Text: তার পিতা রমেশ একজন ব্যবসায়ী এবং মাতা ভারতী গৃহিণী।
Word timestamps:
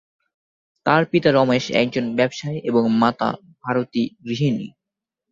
তার 0.85 1.01
পিতা 1.05 1.29
রমেশ 1.31 1.65
একজন 1.81 2.05
ব্যবসায়ী 2.15 2.57
এবং 2.69 2.83
মাতা 3.01 3.29
ভারতী 3.63 4.03
গৃহিণী। 4.25 4.67